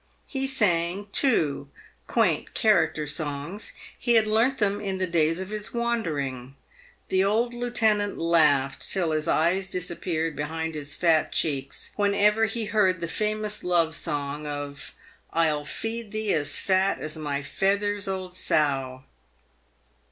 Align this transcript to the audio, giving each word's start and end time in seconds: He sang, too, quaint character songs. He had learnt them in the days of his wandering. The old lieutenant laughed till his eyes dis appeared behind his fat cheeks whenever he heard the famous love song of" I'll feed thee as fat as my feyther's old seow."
He 0.25 0.47
sang, 0.47 1.09
too, 1.11 1.69
quaint 2.07 2.55
character 2.55 3.05
songs. 3.05 3.71
He 3.99 4.15
had 4.15 4.25
learnt 4.25 4.57
them 4.57 4.81
in 4.81 4.97
the 4.97 5.05
days 5.05 5.39
of 5.39 5.51
his 5.51 5.75
wandering. 5.75 6.55
The 7.09 7.23
old 7.23 7.53
lieutenant 7.53 8.17
laughed 8.17 8.91
till 8.91 9.11
his 9.11 9.27
eyes 9.27 9.69
dis 9.69 9.91
appeared 9.91 10.35
behind 10.35 10.73
his 10.73 10.95
fat 10.95 11.31
cheeks 11.31 11.91
whenever 11.97 12.45
he 12.45 12.65
heard 12.65 12.99
the 12.99 13.07
famous 13.07 13.63
love 13.63 13.95
song 13.95 14.47
of" 14.47 14.95
I'll 15.33 15.65
feed 15.65 16.11
thee 16.11 16.33
as 16.33 16.57
fat 16.57 16.97
as 16.97 17.15
my 17.15 17.43
feyther's 17.43 18.07
old 18.07 18.33
seow." 18.33 19.03